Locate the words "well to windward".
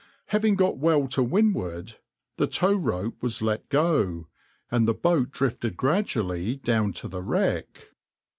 0.79-1.97